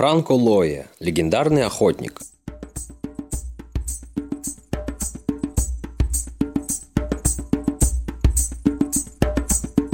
Франко 0.00 0.32
Лоя– 0.32 0.86
легендарный 0.98 1.64
охотник. 1.64 2.22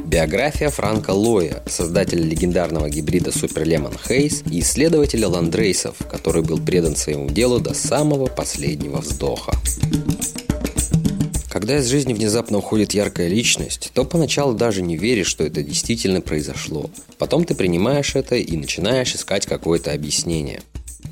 Биография 0.05 0.71
Франка 0.71 1.11
Лоя, 1.11 1.61
создателя 1.67 2.23
легендарного 2.23 2.89
гибрида 2.89 3.37
Супер 3.37 3.65
Лемон 3.65 3.99
Хейс 3.99 4.45
и 4.49 4.61
исследователя 4.61 5.27
ландрейсов, 5.27 5.97
который 6.09 6.43
был 6.43 6.65
предан 6.65 6.95
своему 6.95 7.29
делу 7.29 7.59
до 7.59 7.75
самого 7.75 8.27
последнего 8.27 8.99
вздоха. 8.99 9.55
Когда 11.57 11.79
из 11.79 11.87
жизни 11.87 12.13
внезапно 12.13 12.59
уходит 12.59 12.93
яркая 12.93 13.29
личность, 13.29 13.91
то 13.95 14.05
поначалу 14.05 14.53
даже 14.53 14.83
не 14.83 14.99
веришь, 14.99 15.29
что 15.29 15.43
это 15.43 15.63
действительно 15.63 16.21
произошло. 16.21 16.91
Потом 17.17 17.47
ты 17.47 17.55
принимаешь 17.55 18.15
это 18.15 18.37
и 18.37 18.59
начинаешь 18.59 19.15
искать 19.15 19.47
какое-то 19.47 19.91
объяснение. 19.91 20.61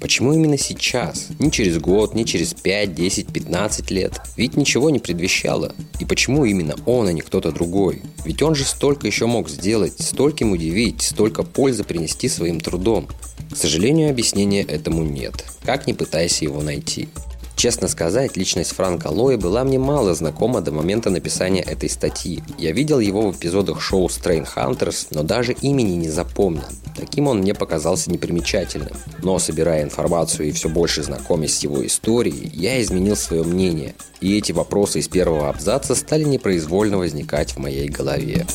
Почему 0.02 0.34
именно 0.34 0.58
сейчас? 0.58 1.28
Не 1.38 1.50
через 1.50 1.78
год, 1.78 2.14
не 2.14 2.26
через 2.26 2.52
5, 2.52 2.94
10, 2.94 3.28
15 3.28 3.90
лет. 3.90 4.20
Ведь 4.36 4.58
ничего 4.58 4.90
не 4.90 4.98
предвещало. 4.98 5.74
И 5.98 6.04
почему 6.04 6.44
именно 6.44 6.76
он, 6.84 7.06
а 7.06 7.12
не 7.14 7.22
кто-то 7.22 7.50
другой? 7.50 8.02
Ведь 8.26 8.42
он 8.42 8.54
же 8.54 8.66
столько 8.66 9.06
еще 9.06 9.24
мог 9.24 9.48
сделать, 9.48 9.98
стольким 9.98 10.52
удивить, 10.52 11.00
столько 11.00 11.42
пользы 11.42 11.84
принести 11.84 12.28
своим 12.28 12.60
трудом. 12.60 13.08
К 13.50 13.56
сожалению, 13.56 14.10
объяснения 14.10 14.60
этому 14.60 15.04
нет. 15.04 15.46
Как 15.64 15.86
ни 15.86 15.94
пытайся 15.94 16.44
его 16.44 16.60
найти. 16.60 17.08
Честно 17.56 17.88
сказать, 17.88 18.36
личность 18.36 18.72
Франка 18.72 19.08
Лоя 19.08 19.38
была 19.38 19.64
мне 19.64 19.78
мало 19.78 20.14
знакома 20.14 20.60
до 20.60 20.72
момента 20.72 21.08
написания 21.08 21.62
этой 21.62 21.88
статьи. 21.88 22.42
Я 22.58 22.72
видел 22.72 23.00
его 23.00 23.30
в 23.30 23.36
эпизодах 23.36 23.80
шоу 23.80 24.08
Strain 24.08 24.46
Hunters, 24.54 25.06
но 25.12 25.22
даже 25.22 25.52
имени 25.52 25.92
не 25.92 26.08
запомнил. 26.10 26.64
Таким 26.96 27.28
он 27.28 27.38
мне 27.38 27.54
показался 27.54 28.10
непримечательным. 28.10 28.92
Но 29.22 29.38
собирая 29.38 29.82
информацию 29.82 30.48
и 30.48 30.52
все 30.52 30.68
больше 30.68 31.02
знакомясь 31.02 31.58
с 31.58 31.62
его 31.62 31.86
историей, 31.86 32.50
я 32.52 32.82
изменил 32.82 33.16
свое 33.16 33.44
мнение. 33.44 33.94
И 34.20 34.36
эти 34.36 34.52
вопросы 34.52 34.98
из 34.98 35.08
первого 35.08 35.48
абзаца 35.48 35.94
стали 35.94 36.24
непроизвольно 36.24 36.98
возникать 36.98 37.52
в 37.52 37.58
моей 37.58 37.88
голове. 37.88 38.46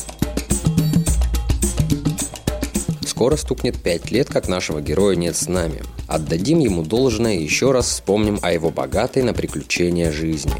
Скоро 3.06 3.36
стукнет 3.36 3.82
пять 3.82 4.10
лет, 4.10 4.28
как 4.28 4.48
нашего 4.48 4.80
героя 4.80 5.16
нет 5.16 5.36
с 5.36 5.46
нами. 5.48 5.82
Отдадим 6.10 6.58
ему 6.58 6.82
должное 6.82 7.34
и 7.34 7.42
еще 7.44 7.70
раз 7.70 7.86
вспомним 7.86 8.40
о 8.42 8.50
его 8.52 8.70
богатой 8.70 9.22
на 9.22 9.32
приключения 9.32 10.10
жизни. 10.10 10.52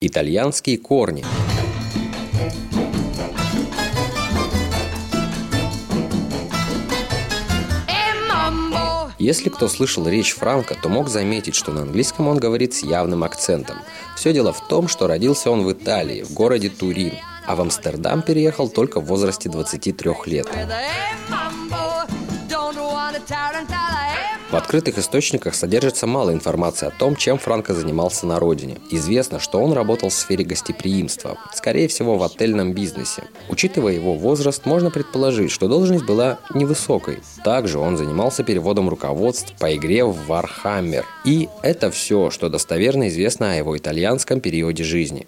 Итальянские 0.00 0.78
корни– 0.78 1.24
Если 9.20 9.50
кто 9.50 9.68
слышал 9.68 10.08
речь 10.08 10.32
Франка, 10.32 10.74
то 10.74 10.88
мог 10.88 11.10
заметить, 11.10 11.54
что 11.54 11.72
на 11.72 11.82
английском 11.82 12.26
он 12.26 12.38
говорит 12.38 12.72
с 12.72 12.82
явным 12.82 13.22
акцентом. 13.22 13.76
Все 14.16 14.32
дело 14.32 14.50
в 14.54 14.66
том, 14.66 14.88
что 14.88 15.06
родился 15.06 15.50
он 15.50 15.62
в 15.62 15.70
Италии, 15.70 16.22
в 16.22 16.32
городе 16.32 16.70
Турин, 16.70 17.12
а 17.50 17.56
в 17.56 17.60
Амстердам 17.62 18.22
переехал 18.22 18.68
только 18.68 19.00
в 19.00 19.06
возрасте 19.06 19.48
23 19.48 20.12
лет. 20.26 20.46
В 24.50 24.56
открытых 24.56 24.98
источниках 24.98 25.54
содержится 25.54 26.06
мало 26.06 26.32
информации 26.32 26.86
о 26.86 26.90
том, 26.90 27.14
чем 27.14 27.38
Франко 27.38 27.74
занимался 27.74 28.26
на 28.26 28.40
родине. 28.40 28.78
Известно, 28.90 29.38
что 29.38 29.58
он 29.58 29.72
работал 29.72 30.10
в 30.10 30.12
сфере 30.12 30.44
гостеприимства, 30.44 31.38
скорее 31.54 31.86
всего 31.86 32.18
в 32.18 32.22
отельном 32.22 32.72
бизнесе. 32.72 33.24
Учитывая 33.48 33.92
его 33.92 34.14
возраст, 34.14 34.66
можно 34.66 34.90
предположить, 34.90 35.52
что 35.52 35.68
должность 35.68 36.04
была 36.04 36.38
невысокой. 36.52 37.20
Также 37.44 37.78
он 37.78 37.96
занимался 37.96 38.42
переводом 38.44 38.88
руководств 38.88 39.54
по 39.58 39.74
игре 39.74 40.04
в 40.04 40.16
Warhammer. 40.28 41.04
И 41.24 41.48
это 41.62 41.90
все, 41.92 42.30
что 42.30 42.48
достоверно 42.48 43.08
известно 43.08 43.52
о 43.52 43.56
его 43.56 43.76
итальянском 43.76 44.40
периоде 44.40 44.82
жизни. 44.82 45.26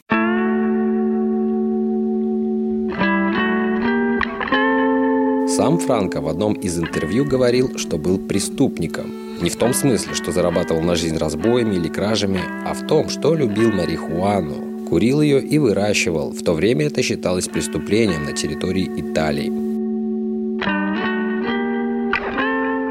Сам 5.57 5.79
Франко 5.79 6.23
в 6.23 6.29
одном 6.29 6.55
из 6.55 6.79
интервью 6.79 7.27
говорил, 7.27 7.77
что 7.77 7.99
был 7.99 8.17
преступником. 8.17 9.13
Не 9.43 9.51
в 9.51 9.57
том 9.57 9.75
смысле, 9.75 10.15
что 10.15 10.33
зарабатывал 10.33 10.81
на 10.81 10.97
жизнь 10.97 11.19
разбоями 11.19 11.75
или 11.75 11.89
кражами, 11.89 12.41
а 12.65 12.73
в 12.73 12.87
том, 12.87 13.11
что 13.11 13.35
любил 13.35 13.71
марихуану, 13.71 14.89
курил 14.89 15.21
ее 15.21 15.43
и 15.43 15.59
выращивал. 15.59 16.31
В 16.31 16.43
то 16.43 16.55
время 16.55 16.87
это 16.87 17.03
считалось 17.03 17.49
преступлением 17.49 18.25
на 18.25 18.33
территории 18.33 18.91
Италии. 18.97 19.51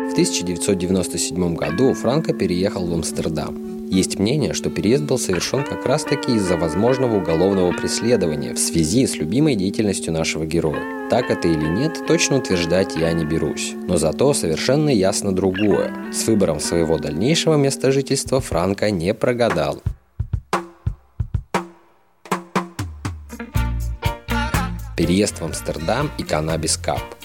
В 0.09 0.11
1997 0.11 1.55
году 1.55 1.95
Франко 1.95 2.33
переехал 2.33 2.85
в 2.85 2.93
Амстердам. 2.93 3.80
Есть 3.91 4.19
мнение, 4.19 4.53
что 4.53 4.69
переезд 4.69 5.03
был 5.03 5.19
совершен 5.19 5.65
как 5.65 5.85
раз-таки 5.85 6.31
из-за 6.35 6.55
возможного 6.55 7.17
уголовного 7.17 7.73
преследования 7.73 8.53
в 8.53 8.57
связи 8.57 9.05
с 9.05 9.17
любимой 9.17 9.55
деятельностью 9.55 10.13
нашего 10.13 10.45
героя. 10.45 11.09
Так 11.09 11.29
это 11.29 11.49
или 11.49 11.67
нет, 11.67 11.99
точно 12.07 12.37
утверждать 12.37 12.95
я 12.95 13.11
не 13.11 13.25
берусь. 13.25 13.73
Но 13.85 13.97
зато 13.97 14.33
совершенно 14.33 14.89
ясно 14.89 15.35
другое. 15.35 15.93
С 16.13 16.25
выбором 16.25 16.61
своего 16.61 16.97
дальнейшего 16.97 17.57
места 17.57 17.91
жительства 17.91 18.39
Франко 18.39 18.91
не 18.91 19.13
прогадал. 19.13 19.81
Переезд 24.95 25.41
в 25.41 25.43
Амстердам 25.43 26.09
и 26.17 26.23
каннабис 26.23 26.77
кап– 26.77 27.01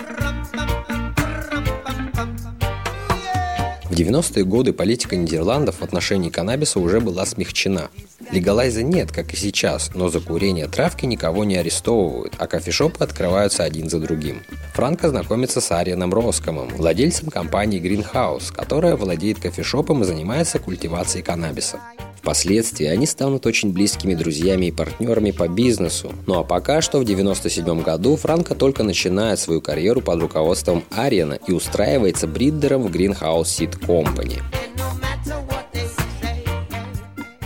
90-е 3.97 4.45
годы 4.45 4.75
политика 4.75 5.17
Нидерландов 5.17 5.77
в 5.77 5.83
отношении 5.83 6.29
каннабиса 6.29 6.79
уже 6.81 7.01
была 7.01 7.25
смягчена. 7.25 7.89
Легалайза 8.31 8.83
нет, 8.83 9.11
как 9.11 9.33
и 9.33 9.37
сейчас, 9.37 9.91
но 9.95 10.11
за 10.11 10.21
курение 10.21 10.69
травки 10.69 11.07
никого 11.07 11.45
не 11.45 11.57
арестовывают, 11.57 12.35
а 12.37 12.47
кофешопы 12.47 13.03
открываются 13.03 13.65
один 13.65 13.89
за 13.89 13.99
другим. 13.99 14.43
Франко 14.75 15.09
знакомится 15.09 15.63
с 15.63 15.73
Арианом 15.73 16.13
Роскомом, 16.13 16.69
владельцем 16.69 17.31
компании 17.31 17.81
Greenhouse, 17.81 18.53
которая 18.53 18.97
владеет 18.97 19.39
кофешопом 19.39 20.03
и 20.03 20.07
занимается 20.07 20.59
культивацией 20.59 21.25
каннабиса. 21.25 21.81
Впоследствии 22.27 22.89
они 22.89 23.07
станут 23.07 23.47
очень 23.47 23.73
близкими 23.73 24.15
друзьями 24.15 24.67
и 24.67 24.73
партнерами 24.73 25.31
по 25.31 25.47
бизнесу. 25.47 26.13
Ну 26.27 26.41
а 26.41 26.43
пока 26.43 26.81
что 26.81 26.99
в 26.99 27.03
1997 27.03 27.83
году 27.85 28.17
Франко 28.17 28.57
только 28.57 28.83
начинает 28.83 29.39
свою 29.39 29.61
карьеру 29.61 30.01
под 30.01 30.23
руководством 30.23 30.83
Ариана 30.91 31.39
и 31.47 31.53
устраивается 31.53 32.27
бридером 32.27 32.83
в 32.83 32.91
Greenhouse 32.91 33.45
Seed 33.45 33.79
Company. 33.79 34.43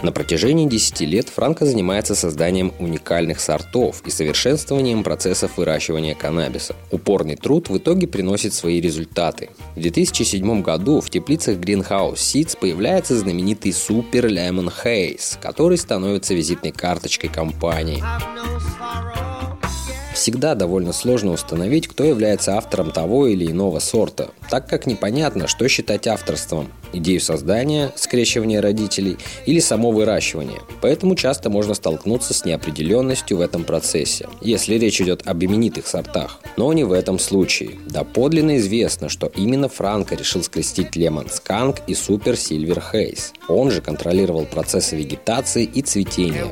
На 0.02 0.12
протяжении 0.12 0.66
10 0.66 1.00
лет 1.02 1.28
Франко 1.28 1.66
занимается 1.66 2.14
созданием 2.14 2.72
уникальных 2.78 3.38
сортов 3.38 4.02
и 4.06 4.10
совершенствованием 4.10 5.04
процессов 5.04 5.58
выращивания 5.58 6.14
каннабиса. 6.14 6.74
Упорный 6.90 7.36
труд 7.36 7.68
в 7.68 7.76
итоге 7.76 8.06
приносит 8.06 8.54
свои 8.54 8.80
результаты. 8.80 9.50
В 9.76 9.80
2007 9.80 10.62
году 10.62 11.00
в 11.02 11.10
теплицах 11.10 11.58
Greenhouse 11.58 12.14
Seeds 12.14 12.58
появляется 12.58 13.18
знаменитый 13.18 13.72
Super 13.72 14.26
Lemon 14.26 14.72
Haze, 14.84 15.38
который 15.40 15.76
становится 15.76 16.32
визитной 16.32 16.70
карточкой 16.70 17.28
компании. 17.28 18.02
Всегда 20.20 20.54
довольно 20.54 20.92
сложно 20.92 21.32
установить, 21.32 21.88
кто 21.88 22.04
является 22.04 22.58
автором 22.58 22.90
того 22.90 23.26
или 23.26 23.50
иного 23.50 23.78
сорта, 23.78 24.28
так 24.50 24.68
как 24.68 24.84
непонятно, 24.84 25.46
что 25.46 25.66
считать 25.66 26.06
авторством– 26.06 26.68
идею 26.92 27.22
создания, 27.22 27.90
скрещивания 27.96 28.60
родителей 28.60 29.16
или 29.46 29.60
само 29.60 29.90
выращивание. 29.92 30.60
Поэтому 30.82 31.14
часто 31.14 31.48
можно 31.48 31.72
столкнуться 31.72 32.34
с 32.34 32.44
неопределенностью 32.44 33.38
в 33.38 33.40
этом 33.40 33.64
процессе, 33.64 34.28
если 34.42 34.74
речь 34.74 35.00
идет 35.00 35.26
об 35.26 35.42
именитых 35.42 35.86
сортах. 35.86 36.40
Но 36.58 36.70
не 36.74 36.84
в 36.84 36.92
этом 36.92 37.18
случае. 37.18 37.78
Доподлинно 37.86 38.58
известно, 38.58 39.08
что 39.08 39.26
именно 39.26 39.70
Франко 39.70 40.16
решил 40.16 40.42
скрестить 40.42 40.96
Лемон 40.96 41.30
Сканк 41.30 41.76
и 41.86 41.94
Супер 41.94 42.36
Сильвер 42.36 42.82
Хейс. 42.92 43.32
Он 43.48 43.70
же 43.70 43.80
контролировал 43.80 44.44
процессы 44.44 44.96
вегетации 44.96 45.64
и 45.64 45.80
цветения. 45.80 46.44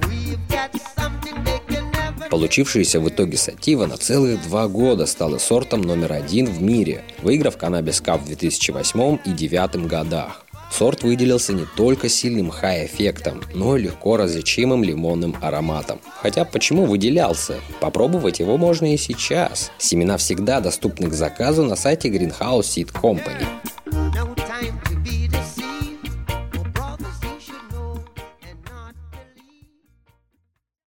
Получившаяся 2.31 3.01
в 3.01 3.09
итоге 3.09 3.37
сатива 3.37 3.87
на 3.87 3.97
целых 3.97 4.43
два 4.43 4.69
года 4.69 5.07
стала 5.07 5.39
сортом 5.39 5.83
номер 5.83 6.13
один 6.13 6.47
в 6.47 6.63
мире, 6.63 7.05
выиграв 7.23 7.57
Cannabis 7.57 8.03
Cup 8.03 8.19
в 8.19 8.27
2008 8.27 9.19
и 9.25 9.31
2009 9.31 9.87
годах. 9.87 10.45
Сорт 10.71 11.03
выделился 11.03 11.55
не 11.55 11.65
только 11.77 12.09
сильным 12.09 12.51
хай-эффектом, 12.51 13.43
но 13.55 13.77
и 13.77 13.83
легко 13.83 14.17
различимым 14.17 14.85
лимонным 14.85 15.35
ароматом. 15.41 15.99
Хотя 16.21 16.45
почему 16.45 16.85
выделялся? 16.85 17.57
Попробовать 17.81 18.39
его 18.39 18.59
можно 18.59 18.93
и 18.93 18.99
сейчас. 18.99 19.71
Семена 19.79 20.19
всегда 20.19 20.61
доступны 20.61 21.09
к 21.09 21.15
заказу 21.15 21.65
на 21.65 21.75
сайте 21.75 22.11
Greenhouse 22.11 22.61
Seed 22.61 22.93
Company. 22.93 23.47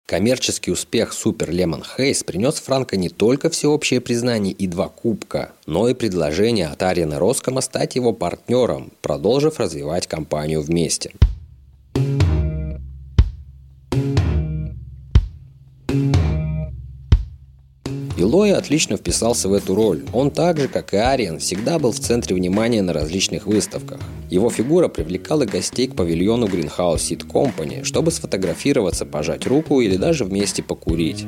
Коммерческий 0.06 0.70
успех 0.70 1.12
Супер 1.12 1.50
Лемон 1.50 1.82
Хейс 1.82 2.23
принес 2.23 2.61
Франко 2.61 2.97
не 2.97 3.08
только 3.08 3.50
всеобщее 3.50 4.00
признание 4.00 4.53
и 4.53 4.69
два 4.69 4.88
кубка, 4.88 5.50
но 5.67 5.88
и 5.88 5.94
предложение 5.94 6.69
от 6.69 6.81
Ариана 6.85 7.19
Роскома 7.19 7.61
стать 7.61 7.97
его 7.97 8.12
партнером, 8.12 8.93
продолжив 9.03 9.58
развивать 9.58 10.06
компанию 10.06 10.62
вместе. 10.62 11.11
Илой 18.17 18.53
отлично 18.53 18.97
вписался 18.97 19.47
в 19.51 19.53
эту 19.53 19.75
роль. 19.75 20.03
Он 20.15 20.31
так 20.31 20.59
же, 20.59 20.69
как 20.69 20.95
и 20.95 20.97
Ариен, 20.97 21.39
всегда 21.39 21.79
был 21.79 21.93
в 21.93 22.01
центре 22.01 22.35
внимания 22.35 22.81
на 22.81 22.95
различных 22.95 23.47
выставках. 23.47 24.01
Его 24.31 24.49
фигура 24.49 24.89
привлекала 24.89 25.45
гостей 25.45 25.87
к 25.87 25.95
павильону 25.95 26.47
Greenhouse 26.47 26.97
Seed 26.97 27.27
Company, 27.27 27.85
чтобы 27.85 28.11
сфотографироваться, 28.11 29.05
пожать 29.05 29.47
руку 29.47 29.83
или 29.83 29.97
даже 29.97 30.25
вместе 30.25 30.63
покурить. 30.63 31.27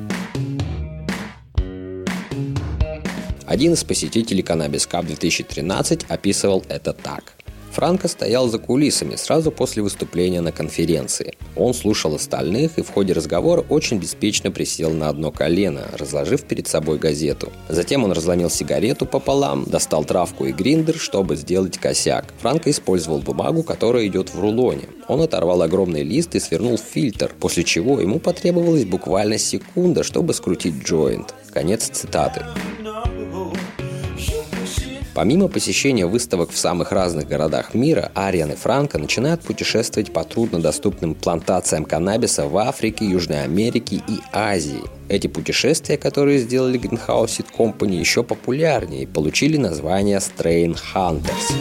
Один 3.45 3.75
из 3.75 3.85
посетителей 3.85 4.43
Cannabis 4.43 4.89
Cup 4.91 5.07
2013 5.07 6.05
описывал 6.09 6.65
это 6.69 6.95
так. 6.95 7.38
Франко 7.73 8.09
стоял 8.09 8.49
за 8.49 8.59
кулисами 8.59 9.17
сразу 9.17 9.51
после 9.51 9.83
выступления 9.83 10.41
на 10.41 10.53
конференции. 10.53 11.35
Он 11.57 11.75
слушал 11.75 12.15
остальных 12.15 12.79
и 12.79 12.83
в 12.83 12.91
ходе 12.91 13.13
разговора 13.13 13.65
очень 13.69 13.99
беспечно 13.99 14.51
присел 14.51 14.91
на 14.91 15.09
одно 15.09 15.31
колено, 15.31 15.89
разложив 15.93 16.45
перед 16.45 16.69
собой 16.69 16.99
газету. 16.99 17.53
Затем 17.69 18.05
он 18.05 18.13
разломил 18.13 18.51
сигарету 18.51 19.07
пополам, 19.07 19.65
достал 19.65 20.05
травку 20.05 20.47
и 20.47 20.53
гриндер, 20.53 20.97
чтобы 20.97 21.37
сделать 21.37 21.79
косяк. 21.79 22.33
Франко 22.41 22.71
использовал 22.71 23.19
бумагу, 23.19 23.63
которая 23.63 24.07
идет 24.07 24.33
в 24.33 24.41
рулоне. 24.41 24.89
Он 25.09 25.23
оторвал 25.23 25.63
огромный 25.63 26.03
лист 26.03 26.35
и 26.35 26.41
свернул 26.41 26.79
фильтр, 26.79 27.33
после 27.41 27.65
чего 27.65 28.01
ему 28.01 28.19
потребовалась 28.19 28.85
буквально 28.85 29.39
секунда, 29.39 30.03
чтобы 30.03 30.35
скрутить 30.35 30.83
джойнт. 30.85 31.35
Конец 31.53 31.89
цитаты. 31.89 32.45
Помимо 35.19 35.49
посещения 35.49 36.07
выставок 36.07 36.53
в 36.53 36.57
самых 36.57 36.93
разных 36.93 37.27
городах 37.27 37.75
мира, 37.75 38.13
Ариан 38.15 38.53
и 38.53 38.55
Франко 38.55 38.99
начинают 38.99 39.41
путешествовать 39.41 40.13
по 40.13 40.23
труднодоступным 40.23 41.17
плантациям 41.17 41.85
каннабиса 41.85 42.47
в 42.47 42.57
Африке, 42.57 43.05
Южной 43.05 43.43
Америке 43.43 43.97
и 43.97 44.21
Азии. 44.33 44.85
Эти 45.09 45.27
путешествия, 45.27 45.97
которые 45.97 46.39
сделали 46.39 46.79
Greenhouse 46.79 47.37
Seed 47.37 47.47
Company 47.53 47.97
еще 47.97 48.23
популярнее, 48.23 49.09
получили 49.09 49.57
название 49.57 50.19
Strain 50.19 50.79
Hunters. 50.95 51.53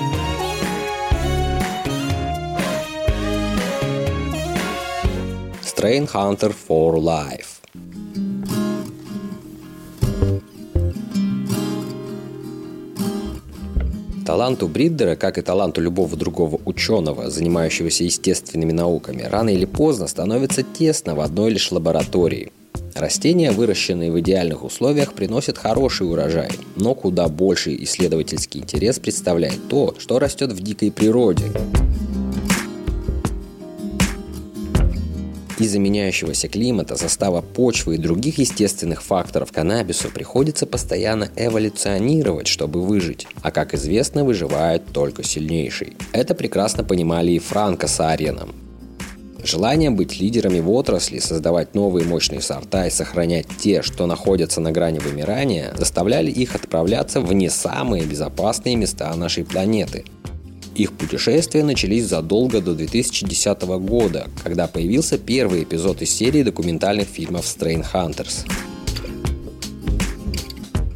Strain 5.64 6.08
Hunter 6.14 6.56
for 6.70 6.94
Life. 7.00 7.57
Таланту 14.28 14.68
Бриддера, 14.68 15.16
как 15.16 15.38
и 15.38 15.42
таланту 15.42 15.80
любого 15.80 16.18
другого 16.18 16.60
ученого, 16.66 17.30
занимающегося 17.30 18.04
естественными 18.04 18.74
науками, 18.74 19.22
рано 19.22 19.52
или 19.52 19.64
поздно 19.64 20.06
становится 20.08 20.64
тесно 20.64 21.16
в 21.16 21.22
одной 21.22 21.52
лишь 21.52 21.72
лаборатории. 21.72 22.52
Растения, 22.94 23.54
выращенные 23.54 24.12
в 24.12 24.20
идеальных 24.20 24.66
условиях, 24.66 25.14
приносят 25.14 25.58
хороший 25.58 26.12
урожай, 26.12 26.50
но 26.76 26.94
куда 26.94 27.30
больший 27.30 27.82
исследовательский 27.86 28.60
интерес 28.60 29.00
представляет 29.00 29.70
то, 29.70 29.96
что 29.98 30.20
растет 30.20 30.52
в 30.52 30.62
дикой 30.62 30.92
природе. 30.92 31.46
Из-за 35.60 35.80
меняющегося 35.80 36.48
климата, 36.48 36.98
состава 36.98 37.42
почвы 37.42 37.96
и 37.96 37.98
других 37.98 38.38
естественных 38.38 39.02
факторов 39.02 39.52
каннабису 39.52 40.10
приходится 40.10 40.68
постоянно 40.68 41.30
эволюционировать, 41.36 42.48
чтобы 42.48 42.84
выжить. 42.84 43.28
А 43.42 43.50
как 43.50 43.74
известно, 43.74 44.24
выживает 44.24 44.86
только 44.94 45.24
сильнейший. 45.24 45.98
Это 46.12 46.36
прекрасно 46.36 46.84
понимали 46.84 47.32
и 47.32 47.40
Франко 47.40 47.88
с 47.88 48.00
Ариеном. 48.00 48.54
Желание 49.44 49.90
быть 49.90 50.20
лидерами 50.20 50.60
в 50.60 50.70
отрасли, 50.70 51.20
создавать 51.20 51.74
новые 51.74 52.06
мощные 52.06 52.42
сорта 52.42 52.86
и 52.86 52.92
сохранять 52.92 53.48
те, 53.58 53.82
что 53.82 54.06
находятся 54.06 54.62
на 54.62 54.72
грани 54.72 55.00
вымирания, 55.00 55.74
заставляли 55.76 56.30
их 56.30 56.54
отправляться 56.54 57.22
в 57.22 57.34
не 57.34 57.50
самые 57.50 58.04
безопасные 58.04 58.76
места 58.76 59.16
нашей 59.16 59.44
планеты– 59.44 60.06
их 60.78 60.94
путешествия 60.94 61.64
начались 61.64 62.06
задолго 62.06 62.62
до 62.62 62.76
2010 62.76 63.62
года, 63.80 64.28
когда 64.44 64.68
появился 64.68 65.18
первый 65.18 65.64
эпизод 65.64 66.02
из 66.02 66.12
серии 66.12 66.44
документальных 66.44 67.08
фильмов 67.08 67.46
Strain 67.46 67.84
Hunters. 67.94 68.46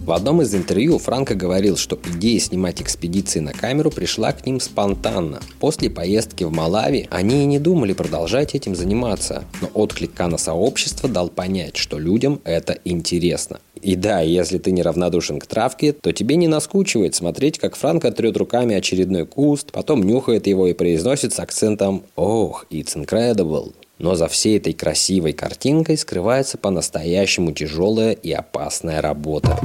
В 0.02 0.14
одном 0.14 0.42
из 0.42 0.54
интервью 0.54 0.98
Франко 0.98 1.36
говорил, 1.36 1.78
что 1.78 1.98
идея 2.16 2.40
снимать 2.40 2.82
экспедиции 2.82 3.40
на 3.40 3.54
камеру 3.54 3.92
пришла 3.92 4.32
к 4.34 4.46
ним 4.46 4.60
спонтанно. 4.60 5.40
После 5.60 5.90
поездки 5.90 6.44
в 6.44 6.52
Малави 6.52 7.08
они 7.12 7.44
и 7.44 7.46
не 7.46 7.60
думали 7.60 7.94
продолжать 7.94 8.54
этим 8.54 8.76
заниматься, 8.76 9.46
но 9.62 9.70
отклик 9.74 10.14
Кана 10.14 10.38
сообщества 10.38 11.08
дал 11.08 11.30
понять, 11.30 11.78
что 11.78 11.98
людям 11.98 12.42
это 12.44 12.78
интересно. 12.84 13.60
И 13.82 13.96
да, 13.96 14.22
если 14.22 14.58
ты 14.58 14.72
неравнодушен 14.72 15.40
к 15.40 15.48
травке, 15.48 15.94
то 15.94 16.12
тебе 16.12 16.36
не 16.36 16.48
наскучивает 16.48 17.16
смотреть, 17.16 17.60
как 17.60 17.76
Франко 17.76 18.12
трет 18.12 18.38
руками 18.38 18.76
очередной 18.76 19.26
куст, 19.26 19.72
потом 19.72 20.04
нюхает 20.04 20.48
его 20.48 20.68
и 20.68 20.74
произносит 20.74 21.34
с 21.34 21.40
акцентом 21.40 22.04
«Ох, 22.16 22.66
it's 22.70 22.96
incredible». 22.96 23.74
Но 23.98 24.16
за 24.16 24.28
всей 24.28 24.58
этой 24.58 24.74
красивой 24.74 25.34
картинкой 25.34 25.98
скрывается 25.98 26.58
по-настоящему 26.58 27.52
тяжелая 27.52 28.14
и 28.14 28.32
опасная 28.32 29.02
работа 29.02 29.60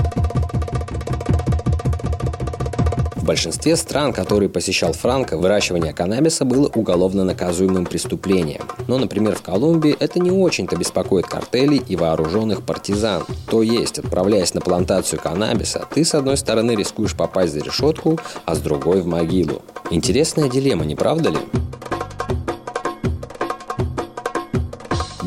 большинстве 3.27 3.77
стран, 3.77 4.13
которые 4.13 4.49
посещал 4.49 4.93
Франко, 4.93 5.37
выращивание 5.37 5.93
каннабиса 5.93 6.45
было 6.45 6.71
уголовно 6.75 7.25
наказуемым 7.25 7.85
преступлением. 7.85 8.63
Но, 8.89 8.99
например, 8.99 9.35
в 9.35 9.43
Колумбии 9.43 9.97
это 9.99 10.21
не 10.21 10.31
очень-то 10.31 10.77
беспокоит 10.77 11.27
картелей 11.27 11.83
и 11.87 11.97
вооруженных 11.97 12.63
партизан. 12.63 13.25
То 13.51 13.63
есть, 13.63 13.99
отправляясь 13.99 14.55
на 14.55 14.61
плантацию 14.61 15.21
каннабиса, 15.21 15.85
ты 15.93 16.05
с 16.05 16.15
одной 16.15 16.37
стороны 16.37 16.77
рискуешь 16.77 17.15
попасть 17.15 17.53
за 17.53 17.61
решетку, 17.61 18.19
а 18.45 18.55
с 18.55 18.61
другой 18.61 19.03
в 19.03 19.07
могилу. 19.07 19.63
Интересная 19.91 20.49
дилемма, 20.49 20.85
не 20.85 20.95
правда 20.95 21.31
ли? 21.31 21.39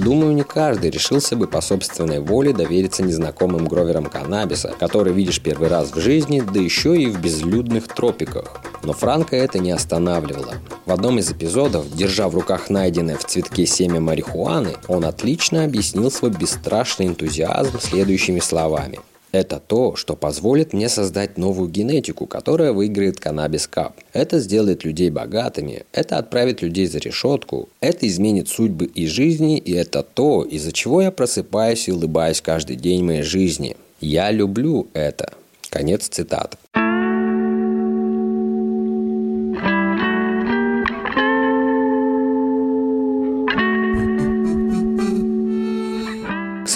Думаю, 0.03 0.33
не 0.33 0.43
каждый 0.43 0.91
решился 0.91 1.35
бы 1.35 1.45
по 1.45 1.59
собственной 1.59 2.21
воле 2.21 2.53
довериться 2.53 3.03
незнакомым 3.03 3.67
гроверам 3.67 4.05
каннабиса, 4.05 4.73
который 4.79 5.11
видишь 5.11 5.41
первый 5.41 5.67
раз 5.67 5.91
в 5.91 5.99
жизни, 5.99 6.39
да 6.39 6.57
еще 6.57 6.97
и 6.97 7.07
в 7.07 7.19
безлюдных 7.19 7.89
тропиках. 7.89 8.61
Но 8.81 8.93
Франка 8.93 9.35
это 9.35 9.59
не 9.59 9.71
останавливало. 9.71 10.53
В 10.85 10.91
одном 10.93 11.19
из 11.19 11.29
эпизодов, 11.29 11.93
держа 11.93 12.29
в 12.29 12.35
руках 12.35 12.69
найденное 12.69 13.17
в 13.17 13.25
цветке 13.25 13.65
семя 13.65 13.99
марихуаны, 13.99 14.77
он 14.87 15.03
отлично 15.03 15.65
объяснил 15.65 16.09
свой 16.09 16.31
бесстрашный 16.31 17.07
энтузиазм 17.07 17.79
следующими 17.81 18.39
словами. 18.39 18.99
Это 19.31 19.59
то, 19.59 19.95
что 19.95 20.15
позволит 20.15 20.73
мне 20.73 20.89
создать 20.89 21.37
новую 21.37 21.69
генетику, 21.69 22.25
которая 22.25 22.73
выиграет 22.73 23.19
каннабис 23.19 23.67
кап. 23.67 23.95
Это 24.11 24.39
сделает 24.39 24.83
людей 24.83 25.11
богатыми, 25.11 25.85
это 25.91 26.17
отправит 26.17 26.61
людей 26.61 26.87
за 26.87 26.97
решетку, 26.97 27.69
это 27.79 28.07
изменит 28.07 28.49
судьбы 28.49 28.85
и 28.85 29.05
жизни, 29.05 29.57
и 29.57 29.73
это 29.73 30.01
то, 30.01 30.43
из-за 30.43 30.71
чего 30.71 31.01
я 31.01 31.11
просыпаюсь 31.11 31.87
и 31.87 31.91
улыбаюсь 31.91 32.41
каждый 32.41 32.75
день 32.75 33.03
моей 33.03 33.21
жизни. 33.21 33.77
Я 34.01 34.31
люблю 34.31 34.87
это. 34.93 35.33
Конец 35.69 36.07
цитаты. 36.07 36.57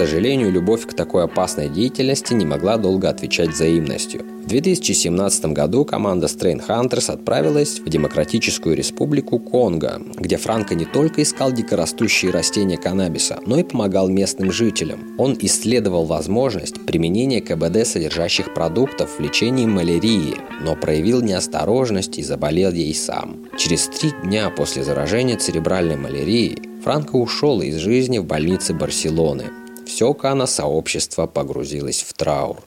Сожалению, 0.03 0.51
любовь 0.51 0.85
к 0.85 0.93
такой 0.93 1.23
опасной 1.23 1.69
деятельности 1.69 2.33
не 2.33 2.45
могла 2.45 2.77
долго 2.77 3.07
отвечать 3.07 3.51
взаимностью. 3.51 4.25
В 4.43 4.47
2017 4.47 5.45
году 5.45 5.85
команда 5.85 6.27
Strain 6.27 6.61
Hunters 6.67 7.09
отправилась 7.09 7.79
в 7.79 7.87
Демократическую 7.87 8.75
Республику 8.75 9.39
Конго, 9.39 10.01
где 10.17 10.35
Франко 10.35 10.75
не 10.75 10.83
только 10.83 11.23
искал 11.23 11.53
дикорастущие 11.53 12.31
растения 12.31 12.77
каннабиса, 12.77 13.39
но 13.45 13.57
и 13.57 13.63
помогал 13.63 14.09
местным 14.09 14.51
жителям. 14.51 15.15
Он 15.17 15.37
исследовал 15.39 16.03
возможность 16.03 16.85
применения 16.85 17.39
КБД 17.39 17.87
содержащих 17.87 18.53
продуктов 18.53 19.17
в 19.17 19.21
лечении 19.21 19.65
малярии, 19.65 20.35
но 20.61 20.75
проявил 20.75 21.21
неосторожность 21.21 22.19
и 22.19 22.23
заболел 22.23 22.73
ей 22.73 22.93
сам. 22.93 23.37
Через 23.57 23.87
три 23.87 24.11
дня 24.21 24.49
после 24.49 24.83
заражения 24.83 25.37
церебральной 25.37 25.95
малярией 25.95 26.57
Франко 26.83 27.15
ушел 27.15 27.61
из 27.61 27.77
жизни 27.77 28.17
в 28.17 28.25
больнице 28.25 28.73
Барселоны– 28.73 29.45
все 29.93 30.11
Кана-сообщество 30.15 31.27
погрузилось 31.27 32.01
в 32.01 32.13
траур. 32.13 32.57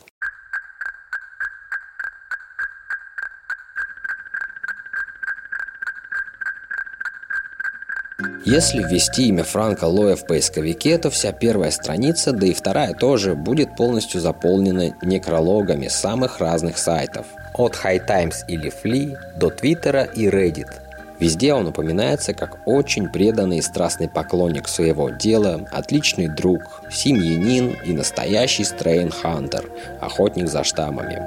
Если 8.45 8.81
ввести 8.81 9.27
имя 9.27 9.43
Франка 9.43 9.87
Лоя 9.87 10.15
в 10.15 10.25
поисковике, 10.25 10.97
то 10.99 11.11
вся 11.11 11.33
первая 11.33 11.73
страница, 11.73 12.31
да 12.31 12.47
и 12.47 12.55
вторая 12.55 12.95
тоже, 12.95 13.35
будет 13.35 13.75
полностью 13.75 14.21
заполнена 14.21 14.97
некрологами 15.03 15.89
самых 15.89 16.39
разных 16.39 16.79
сайтов. 16.79 17.27
От 17.55 17.75
High 17.75 18.07
Times 18.07 18.45
или 18.47 18.71
Flea 18.71 19.17
до 19.37 19.51
Твиттера 19.51 20.05
и 20.05 20.29
Reddit– 20.29 20.69
Везде 21.19 21.55
он 21.55 21.67
упоминается 21.67 22.35
как 22.35 22.59
очень 22.67 23.09
преданный 23.09 23.59
и 23.59 23.63
страстный 23.63 24.09
поклонник 24.09 24.69
своего 24.69 25.09
дела, 25.09 25.67
отличный 25.73 26.29
друг, 26.29 26.83
семьянин 26.91 27.77
и 27.85 27.93
настоящий 27.93 28.65
стрейн-хантер, 28.65 29.71
охотник 30.01 30.49
за 30.49 30.63
штаммами. 30.63 31.23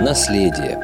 Наследие. 0.00 0.80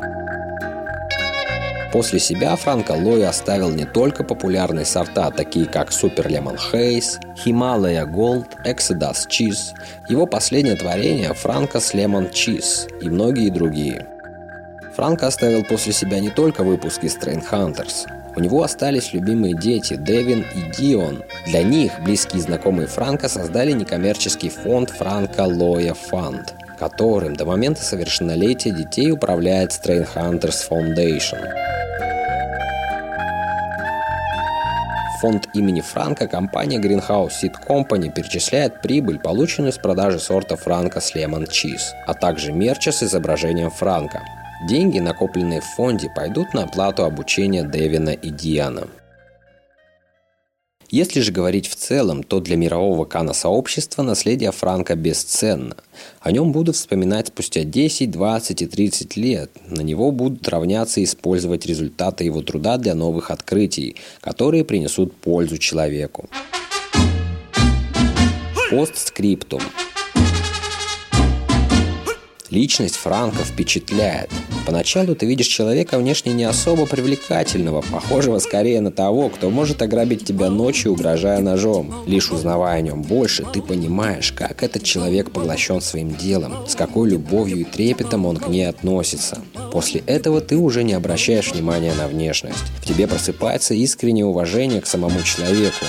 После 1.93 2.21
себя 2.21 2.55
Франко 2.55 2.93
Лой 2.93 3.27
оставил 3.27 3.71
не 3.71 3.85
только 3.85 4.23
популярные 4.23 4.85
сорта, 4.85 5.31
такие 5.33 5.67
как 5.67 5.93
Супер 5.93 6.29
Лемон 6.29 6.57
Хейс, 6.57 7.19
Himalaya 7.45 8.07
Gold, 8.07 8.47
Exodus 8.65 9.29
Cheese, 9.29 9.75
его 10.09 10.27
последнее 10.27 10.77
творение 10.77 11.35
Франкос 11.35 11.95
Лемон 11.95 12.31
Чиз 12.31 12.87
и 13.01 13.09
многие 13.09 13.51
другие– 13.51 14.07
Франко 15.01 15.29
оставил 15.29 15.65
после 15.65 15.95
себя 15.95 16.21
не 16.21 16.29
только 16.29 16.63
выпуски 16.63 17.07
Strain 17.07 17.43
Hunters. 17.51 18.07
У 18.37 18.41
него 18.41 18.63
остались 18.63 19.15
любимые 19.15 19.55
дети 19.55 19.97
Девин 19.97 20.45
и 20.55 20.77
Дион. 20.77 21.25
Для 21.47 21.63
них 21.63 21.93
близкие 22.05 22.43
знакомые 22.43 22.87
Франко 22.87 23.31
создали 23.31 23.73
некоммерческий 23.73 24.51
фонд 24.51 24.91
Франко 24.91 25.47
Лоя 25.47 25.95
Фанд, 25.95 26.53
которым 26.79 27.35
до 27.35 27.47
момента 27.47 27.83
совершеннолетия 27.83 28.73
детей 28.73 29.11
управляет 29.11 29.71
Strain 29.71 30.07
Hunters 30.15 30.69
Foundation. 30.69 31.49
фонд 35.23 35.49
имени 35.55 35.81
Франка 35.81 36.29
компания 36.29 36.79
Greenhouse 36.79 37.31
Seed 37.43 37.55
Company 37.67 38.13
перечисляет 38.13 38.83
прибыль, 38.83 39.19
полученную 39.19 39.73
с 39.73 39.79
продажи 39.79 40.19
сорта 40.19 40.57
Франка 40.57 41.01
с 41.01 41.15
Lemon 41.15 41.47
Cheese, 41.47 41.95
а 42.07 42.13
также 42.13 42.53
мерча 42.53 42.93
с 42.93 43.03
изображением 43.03 43.71
Франка. 43.71 44.21
Деньги, 44.69 44.99
накопленные 44.99 45.63
в 45.63 45.65
фонде, 45.65 46.11
пойдут 46.15 46.53
на 46.53 46.65
оплату 46.65 47.05
обучения 47.05 47.65
Дэвина 47.65 48.11
и 48.11 48.29
Диана. 48.29 48.89
Если 50.91 51.21
же 51.21 51.31
говорить 51.31 51.69
в 51.69 51.77
целом, 51.77 52.25
то 52.25 52.41
для 52.41 52.57
мирового 52.57 53.05
кано-сообщества 53.05 54.03
наследие 54.03 54.51
Франка 54.51 54.97
бесценно. 54.97 55.77
О 56.21 56.33
нем 56.33 56.51
будут 56.51 56.75
вспоминать 56.75 57.29
спустя 57.29 57.63
10, 57.63 58.11
20 58.11 58.63
и 58.63 58.67
30 58.67 59.17
лет. 59.17 59.51
На 59.69 59.83
него 59.83 60.11
будут 60.11 60.49
равняться 60.49 61.01
и 61.01 61.05
использовать 61.05 61.65
результаты 61.65 62.25
его 62.25 62.43
труда 62.43 62.77
для 62.77 62.95
новых 62.97 63.31
открытий, 63.31 63.97
которые 64.21 64.65
принесут 64.65 65.15
пользу 65.15 65.59
человеку. 65.59 66.29
Постскриптум. 68.71 69.63
Личность 72.51 72.97
Франка 72.97 73.45
впечатляет. 73.45 74.29
Поначалу 74.67 75.15
ты 75.15 75.25
видишь 75.25 75.47
человека 75.47 75.99
внешне 75.99 76.33
не 76.33 76.43
особо 76.43 76.85
привлекательного, 76.85 77.81
похожего 77.83 78.41
скорее 78.41 78.81
на 78.81 78.91
того, 78.91 79.29
кто 79.29 79.51
может 79.51 79.83
ограбить 79.83 80.25
тебя 80.25 80.51
ночью, 80.51 80.93
угрожая 80.93 81.41
ножом. 81.41 81.95
Лишь 82.07 82.33
узнавая 82.33 82.79
о 82.79 82.81
нем 82.81 83.03
больше, 83.03 83.47
ты 83.53 83.63
понимаешь, 83.63 84.33
как 84.33 84.65
этот 84.65 84.83
человек 84.83 85.31
поглощен 85.31 85.81
своим 85.81 86.17
делом, 86.17 86.67
с 86.67 86.75
какой 86.75 87.11
любовью 87.11 87.59
и 87.59 87.65
трепетом 87.65 88.27
он 88.27 88.37
к 88.37 88.49
ней 88.49 88.69
относится. 88.69 89.39
После 89.73 90.03
этого 90.07 90.41
ты 90.41 90.57
уже 90.57 90.83
не 90.83 90.95
обращаешь 90.95 91.53
внимания 91.53 91.95
на 91.95 92.09
внешность. 92.09 92.59
В 92.83 92.85
тебе 92.85 93.07
просыпается 93.07 93.75
искреннее 93.75 94.27
уважение 94.27 94.81
к 94.81 94.87
самому 94.87 95.23
человеку. 95.23 95.87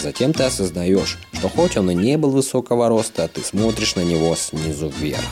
Затем 0.00 0.32
ты 0.32 0.44
осознаешь, 0.44 1.18
что 1.32 1.48
хоть 1.48 1.76
он 1.76 1.90
и 1.90 1.94
не 1.94 2.16
был 2.16 2.30
высокого 2.30 2.88
роста, 2.88 3.28
ты 3.28 3.42
смотришь 3.42 3.96
на 3.96 4.02
него 4.02 4.34
снизу 4.36 4.88
вверх. 4.88 5.24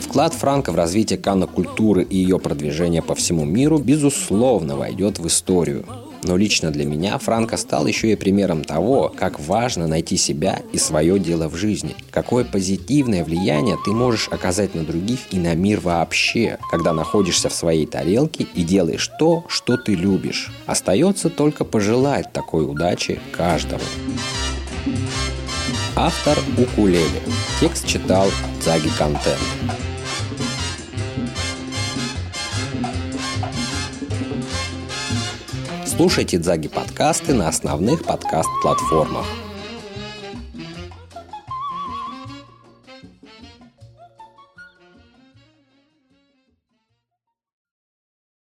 Вклад 0.00 0.34
Франка 0.34 0.72
в 0.72 0.74
развитие 0.74 1.18
каннокультуры 1.18 2.02
и 2.02 2.16
ее 2.16 2.38
продвижение 2.38 3.00
по 3.00 3.14
всему 3.14 3.44
миру, 3.44 3.78
безусловно, 3.78 4.76
войдет 4.76 5.18
в 5.18 5.26
историю. 5.26 5.86
Но 6.22 6.36
лично 6.36 6.70
для 6.70 6.84
меня 6.84 7.18
Франко 7.18 7.56
стал 7.56 7.86
еще 7.86 8.12
и 8.12 8.16
примером 8.16 8.64
того, 8.64 9.12
как 9.14 9.40
важно 9.40 9.86
найти 9.86 10.16
себя 10.16 10.60
и 10.72 10.78
свое 10.78 11.18
дело 11.18 11.48
в 11.48 11.56
жизни. 11.56 11.96
Какое 12.10 12.44
позитивное 12.44 13.24
влияние 13.24 13.78
ты 13.84 13.92
можешь 13.92 14.28
оказать 14.28 14.74
на 14.74 14.84
других 14.84 15.20
и 15.30 15.38
на 15.38 15.54
мир 15.54 15.80
вообще, 15.80 16.58
когда 16.70 16.92
находишься 16.92 17.48
в 17.48 17.54
своей 17.54 17.86
тарелке 17.86 18.46
и 18.54 18.62
делаешь 18.62 19.10
то, 19.18 19.44
что 19.48 19.76
ты 19.76 19.94
любишь. 19.94 20.52
Остается 20.66 21.30
только 21.30 21.64
пожелать 21.64 22.32
такой 22.32 22.70
удачи 22.70 23.18
каждому. 23.32 23.82
Автор 25.96 26.38
Укулеле. 26.56 27.22
Текст 27.60 27.86
читал 27.86 28.28
Заги 28.64 28.90
Контент. 28.96 29.38
Слушайте 36.00 36.38
Дзаги 36.38 36.68
подкасты 36.68 37.34
на 37.34 37.46
основных 37.46 38.02
подкаст-платформах. 38.04 39.26